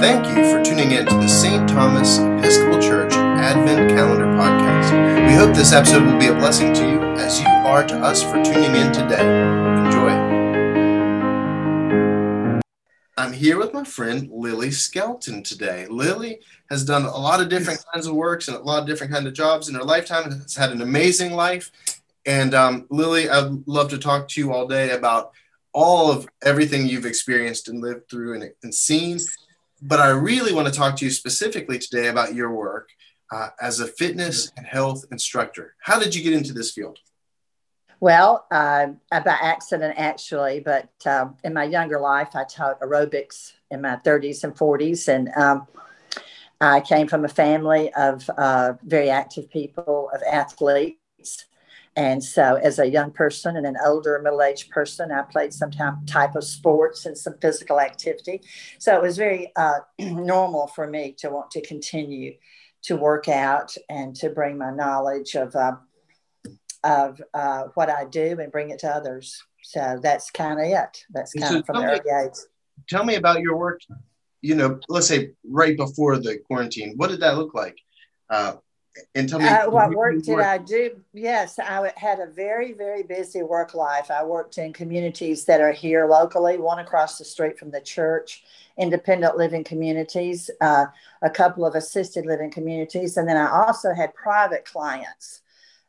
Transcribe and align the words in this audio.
Thank 0.00 0.28
you 0.28 0.50
for 0.50 0.64
tuning 0.64 0.92
in 0.92 1.04
to 1.04 1.14
the 1.14 1.28
St. 1.28 1.68
Thomas 1.68 2.16
Episcopal 2.16 2.80
Church 2.80 3.12
Advent 3.12 3.90
Calendar 3.90 4.24
Podcast. 4.28 5.28
We 5.28 5.34
hope 5.34 5.54
this 5.54 5.74
episode 5.74 6.04
will 6.04 6.18
be 6.18 6.28
a 6.28 6.32
blessing 6.32 6.72
to 6.72 6.88
you 6.88 7.02
as 7.18 7.38
you 7.38 7.46
are 7.46 7.86
to 7.86 7.98
us 7.98 8.22
for 8.22 8.42
tuning 8.42 8.74
in 8.76 8.92
today. 8.92 9.20
Enjoy. 9.20 10.08
I'm 13.18 13.34
here 13.34 13.58
with 13.58 13.74
my 13.74 13.84
friend 13.84 14.30
Lily 14.32 14.70
Skelton 14.70 15.42
today. 15.42 15.86
Lily 15.90 16.40
has 16.70 16.82
done 16.82 17.04
a 17.04 17.18
lot 17.18 17.42
of 17.42 17.50
different 17.50 17.84
kinds 17.92 18.06
of 18.06 18.14
works 18.14 18.48
and 18.48 18.56
a 18.56 18.60
lot 18.60 18.80
of 18.80 18.86
different 18.86 19.12
kinds 19.12 19.26
of 19.26 19.34
jobs 19.34 19.68
in 19.68 19.74
her 19.74 19.84
lifetime 19.84 20.24
and 20.24 20.40
has 20.40 20.56
had 20.56 20.72
an 20.72 20.80
amazing 20.80 21.34
life. 21.34 21.70
And 22.24 22.54
um, 22.54 22.86
Lily, 22.88 23.28
I'd 23.28 23.66
love 23.66 23.90
to 23.90 23.98
talk 23.98 24.28
to 24.28 24.40
you 24.40 24.54
all 24.54 24.66
day 24.66 24.92
about 24.92 25.32
all 25.74 26.10
of 26.10 26.26
everything 26.42 26.86
you've 26.86 27.04
experienced 27.04 27.68
and 27.68 27.82
lived 27.82 28.08
through 28.08 28.36
and, 28.36 28.50
and 28.62 28.74
seen. 28.74 29.18
But 29.82 30.00
I 30.00 30.10
really 30.10 30.52
want 30.52 30.68
to 30.68 30.74
talk 30.74 30.96
to 30.96 31.04
you 31.04 31.10
specifically 31.10 31.78
today 31.78 32.08
about 32.08 32.34
your 32.34 32.54
work 32.54 32.90
uh, 33.32 33.48
as 33.60 33.80
a 33.80 33.86
fitness 33.86 34.52
and 34.56 34.66
health 34.66 35.04
instructor. 35.10 35.74
How 35.82 35.98
did 35.98 36.14
you 36.14 36.22
get 36.22 36.32
into 36.32 36.52
this 36.52 36.72
field? 36.72 36.98
Well, 38.00 38.46
uh, 38.50 38.88
by 39.10 39.38
accident, 39.42 39.94
actually, 39.98 40.60
but 40.60 40.88
um, 41.04 41.36
in 41.44 41.52
my 41.52 41.64
younger 41.64 42.00
life, 42.00 42.34
I 42.34 42.44
taught 42.44 42.80
aerobics 42.80 43.52
in 43.70 43.82
my 43.82 43.96
30s 43.96 44.42
and 44.42 44.56
40s. 44.56 45.08
And 45.08 45.28
um, 45.36 45.66
I 46.62 46.80
came 46.80 47.08
from 47.08 47.26
a 47.26 47.28
family 47.28 47.92
of 47.92 48.28
uh, 48.38 48.74
very 48.84 49.10
active 49.10 49.50
people, 49.50 50.10
of 50.14 50.22
athletes. 50.22 51.44
And 52.00 52.24
so, 52.24 52.54
as 52.54 52.78
a 52.78 52.88
young 52.88 53.10
person 53.10 53.58
and 53.58 53.66
an 53.66 53.76
older 53.84 54.18
middle 54.22 54.40
aged 54.40 54.70
person, 54.70 55.12
I 55.12 55.20
played 55.20 55.52
some 55.52 55.70
type 56.06 56.34
of 56.34 56.44
sports 56.44 57.04
and 57.04 57.16
some 57.16 57.34
physical 57.42 57.78
activity. 57.78 58.40
So, 58.78 58.96
it 58.96 59.02
was 59.02 59.18
very 59.18 59.52
uh, 59.54 59.80
normal 59.98 60.68
for 60.68 60.86
me 60.86 61.14
to 61.18 61.28
want 61.28 61.50
to 61.50 61.60
continue 61.60 62.36
to 62.84 62.96
work 62.96 63.28
out 63.28 63.74
and 63.90 64.16
to 64.16 64.30
bring 64.30 64.56
my 64.56 64.70
knowledge 64.70 65.34
of, 65.34 65.54
uh, 65.54 65.76
of 66.84 67.20
uh, 67.34 67.64
what 67.74 67.90
I 67.90 68.06
do 68.06 68.40
and 68.40 68.50
bring 68.50 68.70
it 68.70 68.78
to 68.78 68.88
others. 68.88 69.44
So, 69.62 70.00
that's 70.02 70.30
kind 70.30 70.58
of 70.58 70.64
it. 70.64 71.04
That's 71.10 71.34
kind 71.34 71.56
of 71.56 71.60
so 71.60 71.64
from 71.64 71.82
the 71.82 71.84
early 71.84 72.26
age. 72.26 72.38
Tell 72.88 73.04
me 73.04 73.16
about 73.16 73.42
your 73.42 73.58
work, 73.58 73.82
you 74.40 74.54
know, 74.54 74.80
let's 74.88 75.06
say 75.06 75.32
right 75.44 75.76
before 75.76 76.16
the 76.16 76.38
quarantine. 76.38 76.94
What 76.96 77.10
did 77.10 77.20
that 77.20 77.36
look 77.36 77.52
like? 77.52 77.76
And 79.14 79.28
tell 79.28 79.38
me 79.38 79.46
uh, 79.46 79.70
what 79.70 79.94
work 79.94 80.22
did 80.22 80.40
I 80.40 80.58
do? 80.58 81.00
Yes, 81.12 81.58
I 81.58 81.92
had 81.96 82.18
a 82.18 82.26
very, 82.26 82.72
very 82.72 83.02
busy 83.02 83.42
work 83.42 83.74
life. 83.74 84.10
I 84.10 84.24
worked 84.24 84.58
in 84.58 84.72
communities 84.72 85.44
that 85.44 85.60
are 85.60 85.72
here 85.72 86.06
locally, 86.06 86.58
one 86.58 86.80
across 86.80 87.16
the 87.16 87.24
street 87.24 87.58
from 87.58 87.70
the 87.70 87.80
church, 87.80 88.42
independent 88.78 89.36
living 89.36 89.64
communities, 89.64 90.50
uh, 90.60 90.86
a 91.22 91.30
couple 91.30 91.64
of 91.64 91.74
assisted 91.74 92.26
living 92.26 92.50
communities, 92.50 93.16
and 93.16 93.28
then 93.28 93.36
I 93.36 93.50
also 93.50 93.94
had 93.94 94.14
private 94.14 94.64
clients. 94.64 95.42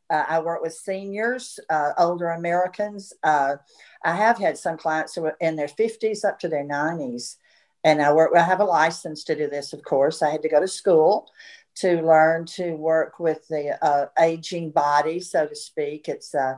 Uh, 0.09 0.25
I 0.27 0.39
work 0.39 0.61
with 0.61 0.73
seniors, 0.73 1.59
uh, 1.69 1.93
older 1.97 2.29
Americans. 2.29 3.13
Uh, 3.23 3.55
I 4.03 4.15
have 4.15 4.37
had 4.37 4.57
some 4.57 4.77
clients 4.77 5.15
who 5.15 5.25
are 5.25 5.37
in 5.39 5.55
their 5.55 5.69
50s 5.69 6.25
up 6.25 6.37
to 6.39 6.49
their 6.49 6.65
90s. 6.65 7.37
And 7.83 8.01
I 8.01 8.13
work, 8.13 8.31
I 8.35 8.43
have 8.43 8.59
a 8.59 8.65
license 8.65 9.23
to 9.23 9.35
do 9.35 9.49
this, 9.49 9.73
of 9.73 9.83
course. 9.83 10.21
I 10.21 10.29
had 10.29 10.43
to 10.43 10.49
go 10.49 10.59
to 10.59 10.67
school 10.67 11.31
to 11.75 12.01
learn 12.01 12.45
to 12.45 12.73
work 12.73 13.19
with 13.19 13.47
the 13.47 13.77
uh, 13.83 14.07
aging 14.19 14.71
body, 14.71 15.19
so 15.19 15.47
to 15.47 15.55
speak. 15.55 16.07
It's 16.07 16.33
uh, 16.35 16.55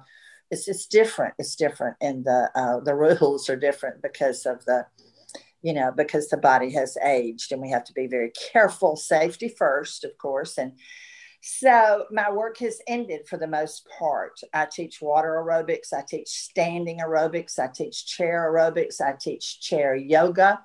it's 0.52 0.67
it's 0.67 0.86
different. 0.86 1.36
It's 1.39 1.56
different, 1.56 1.97
and 2.02 2.25
the 2.25 2.50
uh, 2.56 2.80
the 2.80 2.95
rules 3.19 3.50
are 3.50 3.56
different 3.56 4.02
because 4.02 4.45
of 4.45 4.64
the, 4.66 4.86
you 5.61 5.73
know, 5.73 5.91
because 5.95 6.30
the 6.30 6.38
body 6.38 6.72
has 6.72 6.97
aged, 7.03 7.52
and 7.52 7.61
we 7.61 7.69
have 7.69 7.84
to 7.86 7.94
be 7.94 8.08
very 8.08 8.31
careful. 8.52 8.95
Safety 8.95 9.50
first, 9.50 10.03
of 10.03 10.17
course, 10.17 10.58
and 10.58 10.73
so 11.45 12.06
my 12.09 12.31
work 12.31 12.59
has 12.59 12.80
ended 12.88 13.28
for 13.28 13.38
the 13.38 13.47
most 13.47 13.85
part. 14.00 14.40
I 14.53 14.66
teach 14.66 15.01
water 15.01 15.44
aerobics, 15.44 15.91
I 15.91 16.01
teach 16.07 16.30
standing 16.30 17.00
aerobics, 17.00 17.59
I 17.59 17.68
teach 17.68 18.06
chair 18.06 18.50
aerobics, 18.50 19.01
I 19.01 19.16
teach 19.19 19.59
chair 19.59 19.94
yoga. 19.94 20.62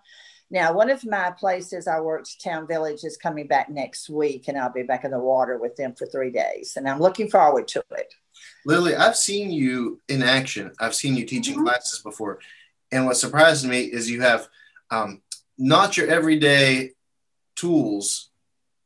Now, 0.50 0.72
one 0.72 0.88
of 0.88 1.04
my 1.04 1.30
places 1.30 1.86
I 1.86 2.00
worked, 2.00 2.42
Town 2.42 2.66
Village, 2.66 3.04
is 3.04 3.18
coming 3.18 3.46
back 3.46 3.68
next 3.68 4.08
week, 4.08 4.48
and 4.48 4.58
I'll 4.58 4.72
be 4.72 4.82
back 4.82 5.04
in 5.04 5.10
the 5.10 5.18
water 5.18 5.58
with 5.58 5.76
them 5.76 5.94
for 5.94 6.06
three 6.06 6.30
days, 6.30 6.74
and 6.76 6.88
I'm 6.88 7.00
looking 7.00 7.28
forward 7.28 7.68
to 7.68 7.84
it. 7.90 8.14
Lily, 8.64 8.94
I've 8.94 9.16
seen 9.16 9.50
you 9.50 10.00
in 10.08 10.22
action. 10.22 10.72
I've 10.80 10.94
seen 10.94 11.16
you 11.16 11.26
teaching 11.26 11.56
mm-hmm. 11.56 11.64
classes 11.64 12.00
before, 12.00 12.38
and 12.90 13.04
what 13.04 13.18
surprises 13.18 13.68
me 13.68 13.82
is 13.82 14.10
you 14.10 14.22
have 14.22 14.48
um, 14.90 15.20
not 15.58 15.96
your 15.96 16.08
everyday 16.08 16.92
tools. 17.54 18.30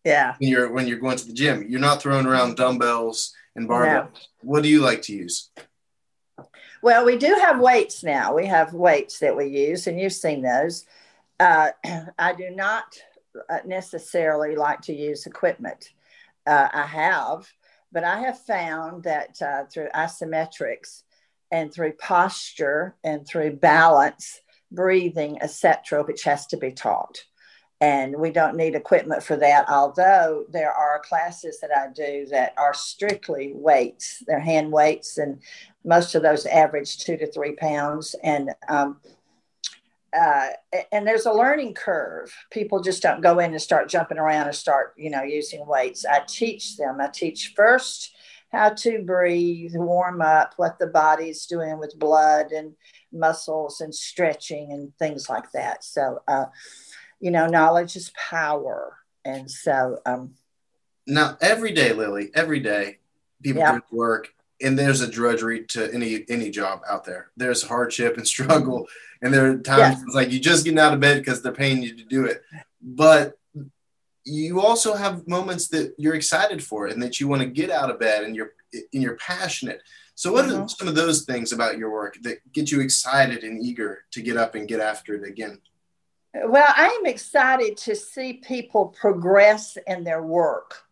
Yeah. 0.04 0.34
When 0.38 0.50
you're 0.50 0.72
when 0.72 0.88
you're 0.88 0.98
going 0.98 1.16
to 1.16 1.26
the 1.26 1.32
gym, 1.32 1.66
you're 1.68 1.78
not 1.78 2.02
throwing 2.02 2.26
around 2.26 2.56
dumbbells 2.56 3.32
and 3.54 3.68
barbells. 3.68 4.08
No. 4.12 4.20
What 4.40 4.64
do 4.64 4.68
you 4.68 4.80
like 4.80 5.02
to 5.02 5.12
use? 5.12 5.50
Well, 6.82 7.04
we 7.04 7.16
do 7.16 7.38
have 7.40 7.60
weights 7.60 8.02
now. 8.02 8.34
We 8.34 8.46
have 8.46 8.74
weights 8.74 9.20
that 9.20 9.36
we 9.36 9.46
use, 9.46 9.86
and 9.86 10.00
you've 10.00 10.12
seen 10.12 10.42
those. 10.42 10.84
Uh, 11.42 11.72
I 12.18 12.34
do 12.34 12.50
not 12.50 12.84
uh, 13.50 13.58
necessarily 13.66 14.54
like 14.54 14.80
to 14.82 14.94
use 14.94 15.26
equipment. 15.26 15.90
Uh, 16.46 16.68
I 16.72 16.86
have, 16.86 17.48
but 17.90 18.04
I 18.04 18.20
have 18.20 18.38
found 18.40 19.02
that 19.04 19.40
uh, 19.42 19.64
through 19.64 19.88
isometrics 19.94 21.02
and 21.50 21.72
through 21.72 21.94
posture 21.94 22.94
and 23.02 23.26
through 23.26 23.56
balance, 23.56 24.40
breathing, 24.70 25.38
etc., 25.42 26.04
which 26.04 26.22
has 26.24 26.46
to 26.46 26.56
be 26.56 26.70
taught. 26.70 27.24
And 27.80 28.16
we 28.16 28.30
don't 28.30 28.56
need 28.56 28.76
equipment 28.76 29.24
for 29.24 29.36
that, 29.36 29.68
although 29.68 30.44
there 30.48 30.72
are 30.72 31.02
classes 31.04 31.58
that 31.60 31.76
I 31.76 31.88
do 31.92 32.26
that 32.30 32.54
are 32.56 32.74
strictly 32.74 33.52
weights. 33.52 34.22
They're 34.28 34.38
hand 34.38 34.70
weights, 34.70 35.18
and 35.18 35.40
most 35.84 36.14
of 36.14 36.22
those 36.22 36.46
average 36.46 36.98
two 36.98 37.16
to 37.16 37.26
three 37.26 37.56
pounds. 37.56 38.14
And 38.22 38.50
um, 38.68 39.00
uh, 40.12 40.48
and 40.90 41.06
there's 41.06 41.26
a 41.26 41.32
learning 41.32 41.74
curve. 41.74 42.34
People 42.50 42.82
just 42.82 43.02
don't 43.02 43.22
go 43.22 43.38
in 43.38 43.52
and 43.52 43.62
start 43.62 43.88
jumping 43.88 44.18
around 44.18 44.46
and 44.46 44.54
start, 44.54 44.94
you 44.96 45.10
know, 45.10 45.22
using 45.22 45.66
weights. 45.66 46.04
I 46.04 46.22
teach 46.26 46.76
them. 46.76 47.00
I 47.00 47.08
teach 47.08 47.54
first 47.56 48.14
how 48.50 48.70
to 48.70 49.02
breathe, 49.02 49.72
warm 49.74 50.20
up, 50.20 50.52
what 50.58 50.78
the 50.78 50.86
body's 50.86 51.46
doing 51.46 51.78
with 51.78 51.98
blood 51.98 52.52
and 52.52 52.74
muscles 53.10 53.80
and 53.80 53.94
stretching 53.94 54.72
and 54.72 54.96
things 54.98 55.30
like 55.30 55.50
that. 55.52 55.82
So, 55.82 56.20
uh, 56.28 56.46
you 57.18 57.30
know, 57.30 57.46
knowledge 57.46 57.96
is 57.96 58.10
power. 58.10 58.98
And 59.24 59.50
so, 59.50 60.00
um, 60.04 60.34
now 61.06 61.38
every 61.40 61.72
day, 61.72 61.94
Lily, 61.94 62.30
every 62.34 62.60
day, 62.60 62.98
people 63.42 63.62
yeah. 63.62 63.78
do 63.78 63.96
work 63.96 64.28
and 64.62 64.78
there's 64.78 65.00
a 65.00 65.10
drudgery 65.10 65.64
to 65.66 65.92
any 65.92 66.24
any 66.28 66.50
job 66.50 66.82
out 66.88 67.04
there. 67.04 67.30
There's 67.36 67.62
hardship 67.62 68.16
and 68.16 68.26
struggle, 68.36 68.86
and 69.20 69.32
there 69.32 69.50
are 69.50 69.58
times 69.58 69.96
yes. 69.96 70.02
it's 70.06 70.14
like 70.14 70.30
you 70.30 70.40
just 70.40 70.64
getting 70.64 70.78
out 70.78 70.94
of 70.94 71.00
bed 71.00 71.18
because 71.18 71.42
they're 71.42 71.52
paying 71.52 71.82
you 71.82 71.96
to 71.96 72.04
do 72.04 72.26
it. 72.26 72.42
But 72.80 73.38
you 74.24 74.60
also 74.60 74.94
have 74.94 75.26
moments 75.26 75.68
that 75.68 75.94
you're 75.98 76.14
excited 76.14 76.62
for 76.62 76.86
and 76.86 77.02
that 77.02 77.18
you 77.18 77.26
want 77.26 77.42
to 77.42 77.48
get 77.48 77.70
out 77.70 77.90
of 77.90 77.98
bed 77.98 78.24
and 78.24 78.36
you're 78.36 78.52
and 78.72 79.02
you're 79.02 79.16
passionate. 79.16 79.82
So 80.14 80.32
what 80.32 80.44
mm-hmm. 80.44 80.62
are 80.62 80.68
some 80.68 80.88
of 80.88 80.94
those 80.94 81.24
things 81.24 81.52
about 81.52 81.78
your 81.78 81.90
work 81.90 82.16
that 82.22 82.38
get 82.52 82.70
you 82.70 82.80
excited 82.80 83.44
and 83.44 83.62
eager 83.62 84.04
to 84.12 84.22
get 84.22 84.36
up 84.36 84.54
and 84.54 84.68
get 84.68 84.80
after 84.80 85.14
it 85.14 85.28
again? 85.28 85.58
Well, 86.34 86.72
I 86.74 86.86
am 87.00 87.06
excited 87.06 87.76
to 87.78 87.94
see 87.94 88.34
people 88.34 88.86
progress 88.86 89.76
in 89.86 90.04
their 90.04 90.22
work 90.22 90.82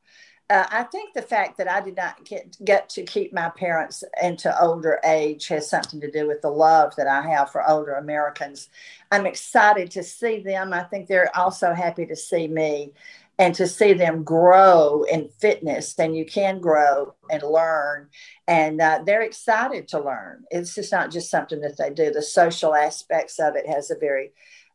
uh, 0.50 0.66
I 0.68 0.82
think 0.82 1.14
the 1.14 1.22
fact 1.22 1.58
that 1.58 1.70
I 1.70 1.80
did 1.80 1.96
not 1.96 2.24
get, 2.24 2.56
get 2.64 2.88
to 2.90 3.04
keep 3.04 3.32
my 3.32 3.50
parents 3.50 4.02
into 4.20 4.60
older 4.60 4.98
age 5.04 5.46
has 5.46 5.70
something 5.70 6.00
to 6.00 6.10
do 6.10 6.26
with 6.26 6.42
the 6.42 6.50
love 6.50 6.96
that 6.96 7.06
I 7.06 7.22
have 7.22 7.52
for 7.52 7.66
older 7.68 7.92
Americans. 7.92 8.68
I'm 9.12 9.26
excited 9.26 9.92
to 9.92 10.02
see 10.02 10.40
them. 10.40 10.72
I 10.72 10.82
think 10.82 11.06
they're 11.06 11.34
also 11.38 11.72
happy 11.72 12.04
to 12.06 12.16
see 12.16 12.48
me 12.48 12.92
and 13.38 13.54
to 13.54 13.68
see 13.68 13.92
them 13.92 14.24
grow 14.24 15.04
in 15.04 15.28
fitness. 15.38 15.96
And 16.00 16.16
you 16.16 16.26
can 16.26 16.60
grow 16.60 17.14
and 17.30 17.44
learn. 17.44 18.08
And 18.48 18.80
uh, 18.80 19.02
they're 19.06 19.22
excited 19.22 19.86
to 19.88 20.00
learn. 20.00 20.44
It's 20.50 20.74
just 20.74 20.90
not 20.90 21.12
just 21.12 21.30
something 21.30 21.60
that 21.60 21.78
they 21.78 21.90
do, 21.90 22.10
the 22.10 22.22
social 22.22 22.74
aspects 22.74 23.38
of 23.38 23.54
it 23.54 23.68
has 23.68 23.92
a 23.92 23.96
very 23.96 24.32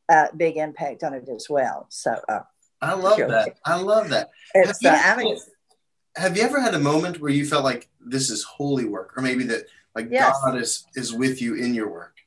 uh, 0.08 0.28
big 0.38 0.56
impact 0.56 1.04
on 1.04 1.14
it 1.14 1.28
as 1.28 1.48
well. 1.50 1.88
So, 1.90 2.18
uh, 2.30 2.40
I 2.82 2.94
love 2.94 3.18
that. 3.18 3.58
I 3.66 3.78
love 3.78 4.10
that. 4.10 4.30
It's, 4.54 4.84
uh, 4.86 5.02
I 5.04 5.16
mean, 5.16 5.38
have 6.16 6.38
you 6.38 6.44
ever 6.44 6.60
had 6.60 6.74
a 6.74 6.80
moment 6.80 7.20
where 7.20 7.32
you 7.32 7.46
felt 7.46 7.64
like 7.64 7.90
this 8.00 8.30
is 8.30 8.44
holy 8.44 8.86
work 8.86 9.14
or 9.18 9.22
maybe 9.22 9.44
that 9.46 9.66
like 9.96 10.08
yes. 10.10 10.36
god 10.44 10.58
is 10.58 10.86
is 10.96 11.14
with 11.14 11.42
you 11.42 11.56
in 11.56 11.74
your 11.74 11.90
work? 11.90 12.18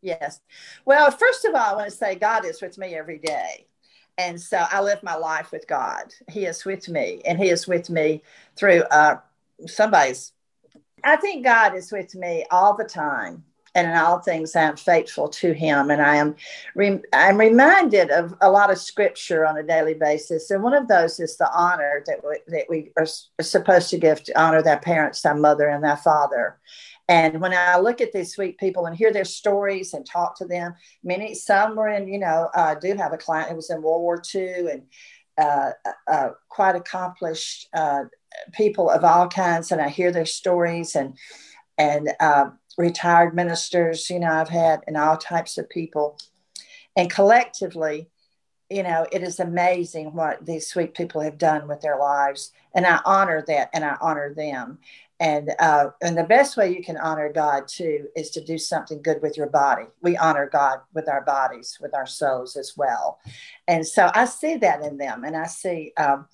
Yes. 0.00 0.40
Well 0.84 1.10
first 1.10 1.44
of 1.44 1.54
all 1.54 1.60
i 1.60 1.74
want 1.74 1.90
to 1.90 1.96
say 1.96 2.14
god 2.14 2.44
is 2.44 2.60
with 2.60 2.78
me 2.78 2.94
every 2.94 3.18
day. 3.18 3.66
And 4.18 4.40
so 4.40 4.64
i 4.70 4.80
live 4.80 5.02
my 5.02 5.14
life 5.14 5.52
with 5.52 5.66
god. 5.66 6.12
He 6.30 6.44
is 6.44 6.64
with 6.64 6.88
me 6.88 7.22
and 7.24 7.38
he 7.38 7.48
is 7.48 7.66
with 7.66 7.90
me 7.90 8.22
through 8.56 8.82
uh 8.90 9.16
somebody's 9.66 10.32
i 11.04 11.16
think 11.16 11.44
god 11.44 11.74
is 11.74 11.92
with 11.92 12.14
me 12.14 12.44
all 12.50 12.76
the 12.76 12.84
time 12.84 13.44
and 13.74 13.88
in 13.88 13.96
all 13.96 14.18
things 14.18 14.54
I 14.54 14.62
am 14.62 14.76
faithful 14.76 15.28
to 15.28 15.52
him. 15.52 15.90
And 15.90 16.02
I 16.02 16.16
am 16.16 16.36
re- 16.74 17.02
I'm 17.12 17.38
reminded 17.38 18.10
of 18.10 18.34
a 18.40 18.50
lot 18.50 18.70
of 18.70 18.78
scripture 18.78 19.46
on 19.46 19.56
a 19.56 19.62
daily 19.62 19.94
basis. 19.94 20.50
And 20.50 20.62
one 20.62 20.74
of 20.74 20.88
those 20.88 21.18
is 21.20 21.36
the 21.36 21.50
honor 21.52 22.02
that 22.06 22.20
we, 22.22 22.38
that 22.48 22.66
we 22.68 22.92
are, 22.96 23.06
supposed 23.40 23.90
to 23.90 23.98
give 23.98 24.22
to 24.24 24.40
honor 24.40 24.62
their 24.62 24.78
parents, 24.78 25.22
their 25.22 25.34
mother, 25.34 25.68
and 25.68 25.82
their 25.82 25.96
father. 25.96 26.58
And 27.08 27.40
when 27.40 27.52
I 27.52 27.78
look 27.78 28.00
at 28.00 28.12
these 28.12 28.32
sweet 28.32 28.58
people 28.58 28.86
and 28.86 28.96
hear 28.96 29.12
their 29.12 29.24
stories 29.24 29.92
and 29.92 30.06
talk 30.06 30.38
to 30.38 30.44
them, 30.44 30.74
many 31.02 31.34
some 31.34 31.74
were 31.76 31.88
in, 31.88 32.08
you 32.08 32.18
know, 32.18 32.48
I 32.54 32.76
do 32.76 32.94
have 32.94 33.12
a 33.12 33.18
client 33.18 33.50
who 33.50 33.56
was 33.56 33.70
in 33.70 33.82
World 33.82 34.02
War 34.02 34.22
II 34.34 34.70
and 34.70 34.82
uh, 35.38 35.70
uh, 36.06 36.30
quite 36.48 36.76
accomplished 36.76 37.68
uh, 37.74 38.04
people 38.52 38.90
of 38.90 39.04
all 39.04 39.28
kinds, 39.28 39.72
and 39.72 39.80
I 39.80 39.88
hear 39.88 40.12
their 40.12 40.26
stories 40.26 40.94
and 40.94 41.16
and 41.78 42.10
uh, 42.20 42.50
retired 42.78 43.34
ministers, 43.34 44.08
you 44.10 44.18
know, 44.20 44.32
I've 44.32 44.48
had 44.48 44.80
and 44.86 44.96
all 44.96 45.16
types 45.16 45.58
of 45.58 45.68
people, 45.68 46.18
and 46.96 47.10
collectively, 47.10 48.08
you 48.70 48.82
know, 48.82 49.06
it 49.12 49.22
is 49.22 49.38
amazing 49.38 50.14
what 50.14 50.44
these 50.46 50.66
sweet 50.66 50.94
people 50.94 51.20
have 51.20 51.38
done 51.38 51.68
with 51.68 51.80
their 51.80 51.98
lives, 51.98 52.52
and 52.74 52.86
I 52.86 53.00
honor 53.04 53.44
that 53.46 53.70
and 53.74 53.84
I 53.84 53.96
honor 54.00 54.32
them. 54.34 54.78
And 55.20 55.52
uh, 55.60 55.90
and 56.02 56.18
the 56.18 56.24
best 56.24 56.56
way 56.56 56.74
you 56.74 56.82
can 56.82 56.96
honor 56.96 57.30
God 57.32 57.68
too 57.68 58.08
is 58.16 58.30
to 58.30 58.44
do 58.44 58.58
something 58.58 59.00
good 59.02 59.22
with 59.22 59.36
your 59.36 59.46
body. 59.46 59.84
We 60.00 60.16
honor 60.16 60.48
God 60.50 60.80
with 60.94 61.08
our 61.08 61.20
bodies, 61.20 61.78
with 61.80 61.94
our 61.94 62.06
souls 62.06 62.56
as 62.56 62.76
well. 62.76 63.20
And 63.68 63.86
so 63.86 64.10
I 64.14 64.24
see 64.24 64.56
that 64.56 64.82
in 64.82 64.96
them, 64.96 65.22
and 65.22 65.36
I 65.36 65.46
see 65.46 65.92
um, 65.96 66.26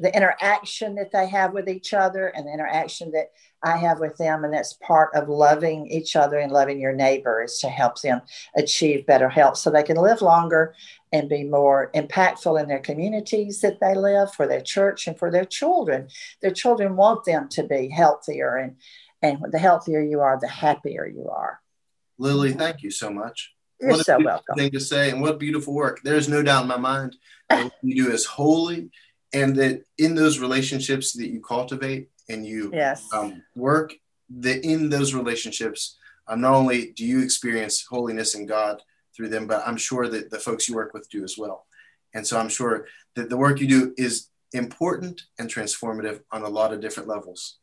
the 0.00 0.14
interaction 0.16 0.94
that 0.94 1.12
they 1.12 1.28
have 1.28 1.52
with 1.52 1.68
each 1.68 1.92
other 1.92 2.28
and 2.28 2.46
the 2.46 2.52
interaction 2.52 3.10
that 3.12 3.30
I 3.62 3.76
have 3.76 4.00
with 4.00 4.16
them. 4.16 4.44
And 4.44 4.54
that's 4.54 4.72
part 4.74 5.10
of 5.14 5.28
loving 5.28 5.86
each 5.86 6.16
other 6.16 6.38
and 6.38 6.50
loving 6.50 6.80
your 6.80 6.94
neighbor 6.94 7.42
is 7.42 7.58
to 7.58 7.68
help 7.68 8.00
them 8.00 8.22
achieve 8.56 9.06
better 9.06 9.28
health 9.28 9.58
so 9.58 9.70
they 9.70 9.82
can 9.82 9.98
live 9.98 10.22
longer 10.22 10.74
and 11.12 11.28
be 11.28 11.44
more 11.44 11.90
impactful 11.94 12.60
in 12.60 12.68
their 12.68 12.78
communities 12.78 13.60
that 13.60 13.80
they 13.80 13.94
live, 13.94 14.32
for 14.32 14.46
their 14.46 14.60
church 14.60 15.06
and 15.06 15.18
for 15.18 15.30
their 15.30 15.44
children. 15.44 16.08
Their 16.40 16.52
children 16.52 16.96
want 16.96 17.24
them 17.24 17.48
to 17.50 17.64
be 17.64 17.88
healthier, 17.88 18.56
and, 18.56 18.76
and 19.20 19.52
the 19.52 19.58
healthier 19.58 20.00
you 20.00 20.20
are, 20.20 20.38
the 20.40 20.48
happier 20.48 21.06
you 21.06 21.28
are. 21.28 21.60
Lily, 22.18 22.52
thank 22.52 22.82
you 22.82 22.90
so 22.90 23.10
much. 23.10 23.52
You're 23.80 23.90
what 23.90 24.00
a 24.00 24.04
so 24.04 24.18
welcome. 24.22 24.56
Thing 24.56 24.70
to 24.70 24.80
say, 24.80 25.10
and 25.10 25.20
what 25.20 25.38
beautiful 25.38 25.74
work. 25.74 26.00
There's 26.04 26.28
no 26.28 26.42
doubt 26.42 26.62
in 26.62 26.68
my 26.68 26.76
mind 26.76 27.16
that 27.48 27.72
you 27.82 28.04
do 28.04 28.12
is 28.12 28.24
holy, 28.24 28.90
and 29.32 29.54
that 29.56 29.84
in 29.98 30.14
those 30.14 30.38
relationships 30.38 31.12
that 31.12 31.28
you 31.28 31.40
cultivate 31.40 32.10
and 32.28 32.44
you 32.46 32.70
yes. 32.72 33.08
um, 33.12 33.42
work, 33.54 33.94
that 34.28 34.64
in 34.64 34.88
those 34.88 35.14
relationships, 35.14 35.96
um, 36.28 36.40
not 36.40 36.54
only 36.54 36.92
do 36.92 37.04
you 37.04 37.22
experience 37.22 37.84
holiness 37.88 38.34
in 38.34 38.46
God, 38.46 38.82
through 39.16 39.28
them, 39.28 39.46
but 39.46 39.62
I'm 39.66 39.76
sure 39.76 40.08
that 40.08 40.30
the 40.30 40.38
folks 40.38 40.68
you 40.68 40.74
work 40.74 40.94
with 40.94 41.08
do 41.10 41.24
as 41.24 41.36
well. 41.36 41.66
And 42.14 42.26
so 42.26 42.38
I'm 42.38 42.48
sure 42.48 42.86
that 43.16 43.28
the 43.28 43.36
work 43.36 43.60
you 43.60 43.68
do 43.68 43.94
is 43.98 44.28
important 44.52 45.22
and 45.38 45.48
transformative 45.48 46.20
on 46.32 46.42
a 46.42 46.48
lot 46.48 46.72
of 46.72 46.80
different 46.80 47.08
levels. 47.08 47.58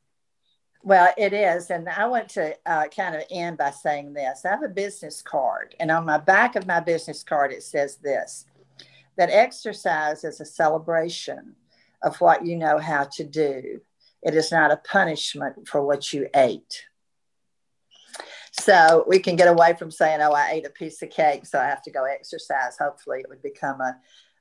Well, 0.84 1.12
it 1.18 1.34
is. 1.34 1.69
And 1.69 1.90
I 1.90 2.06
want 2.08 2.30
to 2.30 2.56
uh, 2.66 2.88
kind 2.96 3.16
of 3.16 3.24
end 3.31 3.58
by 3.58 3.72
saying 3.72 4.14
this 4.14 4.46
I 4.46 4.50
have 4.50 4.64
a 4.64 4.69
business 4.69 5.22
card, 5.22 5.75
and 5.80 5.92
on 5.92 6.06
my 6.06 6.18
back 6.18 6.56
of 6.56 6.68
my 6.68 6.80
business 6.80 7.24
card, 7.24 7.52
it 7.52 7.64
says 7.64 7.98
this 7.98 8.46
that 9.18 9.30
exercise 9.31 10.24
is 10.24 10.40
a 10.40 10.46
celebration 10.46 11.56
of 12.04 12.19
what 12.22 12.46
you 12.46 12.56
know 12.56 12.78
how 12.78 13.06
to 13.14 13.24
do, 13.24 13.81
it 14.22 14.36
is 14.36 14.52
not 14.52 14.72
a 14.72 14.78
punishment 14.78 15.68
for 15.68 15.84
what 15.84 16.14
you 16.14 16.28
ate. 16.36 16.84
So 18.52 19.06
we 19.08 19.19
can 19.19 19.36
get 19.36 19.48
away 19.48 19.75
from 19.78 19.92
saying, 19.92 20.19
oh, 20.22 20.31
I 20.31 20.52
ate 20.52 20.66
a 20.66 20.69
piece 20.69 21.02
of 21.02 21.10
cake, 21.10 21.46
so 21.46 21.60
I 21.60 21.66
have 21.66 21.84
to 21.84 21.92
go 21.92 22.06
exercise. 22.06 22.78
Hopefully, 22.80 23.19
it 23.19 23.30
would 23.30 23.42
become 23.44 23.81
a, 23.81 23.96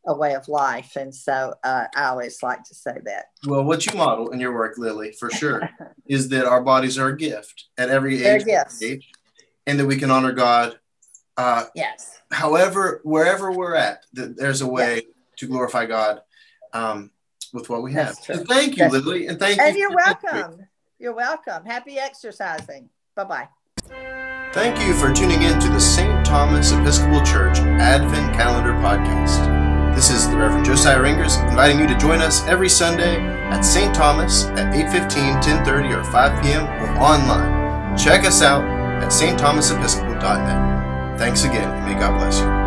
a 0.07 0.17
way 0.17 0.35
of 0.35 0.49
life. 0.49 0.97
And 0.97 1.15
so 1.15 1.55
uh, 1.63 1.87
I 1.95 2.05
always 2.07 2.43
like 2.43 2.65
to 2.65 2.75
say 2.75 2.99
that. 3.05 3.27
Well, 3.47 3.65
what 3.65 3.85
you 3.85 3.97
model 3.97 4.31
in 4.31 4.41
your 4.41 4.55
work, 4.55 4.79
Lily, 4.79 5.13
for 5.13 5.31
sure, 5.31 5.69
is 6.07 6.31
that 6.31 6.47
our 6.47 6.63
bodies 6.63 6.99
are 6.99 7.09
a 7.09 7.17
gift 7.17 7.67
at 7.77 7.91
every 7.91 8.25
age, 8.25 8.45
age 8.83 9.13
and 9.67 9.79
that 9.79 9.87
we 9.87 9.97
can 9.97 10.11
honor 10.11 10.33
God. 10.33 10.79
Uh, 11.37 11.65
yes. 11.75 12.21
However, 12.31 13.01
wherever 13.05 13.53
we're 13.53 13.75
at, 13.75 14.05
that 14.15 14.37
there's 14.37 14.63
a 14.63 14.67
way 14.67 14.95
yes. 14.95 15.05
to 15.39 15.47
glorify 15.47 15.87
God 15.87 16.23
um, 16.73 17.11
with 17.53 17.69
what 17.69 17.83
we 17.83 17.93
have. 17.93 18.15
So 18.17 18.37
thank 18.45 18.77
you, 18.77 18.89
That's 18.89 18.95
Lily, 18.95 19.27
and 19.27 19.39
thank 19.39 19.61
and 19.61 19.77
you. 19.77 19.87
And 19.87 19.93
you're 19.93 19.95
welcome. 19.95 20.67
You're 20.99 21.15
welcome. 21.15 21.65
Happy 21.65 21.99
exercising. 21.99 22.89
Bye 23.15 23.25
bye. 23.25 23.49
Thank 24.53 24.81
you 24.81 24.95
for 24.95 25.13
tuning 25.13 25.43
in 25.43 25.61
to 25.61 25.69
the 25.69 25.79
St. 25.81 26.25
Thomas 26.25 26.73
Episcopal 26.73 27.23
Church 27.25 27.59
Advent 27.59 28.35
Calendar 28.35 28.73
Podcast. 28.73 29.95
This 29.95 30.11
is 30.11 30.29
the 30.29 30.37
Reverend 30.37 30.65
Josiah 30.65 31.01
Ringers 31.01 31.37
inviting 31.37 31.79
you 31.79 31.87
to 31.87 31.97
join 31.99 32.21
us 32.21 32.47
every 32.47 32.69
Sunday 32.69 33.19
at 33.19 33.63
St. 33.63 33.95
Thomas 33.95 34.45
at 34.45 34.75
8.15, 34.75 35.43
10.30, 35.43 35.97
or 35.97 36.05
5 36.11 36.43
p.m. 36.43 36.65
or 36.65 36.89
online. 36.99 37.97
Check 37.97 38.25
us 38.25 38.43
out 38.43 38.65
at 39.03 39.11
stthomasepiscopal.net. 39.11 40.76
Thanks 41.19 41.45
again, 41.45 41.85
may 41.85 41.99
God 41.99 42.19
bless 42.19 42.41
you. 42.41 42.66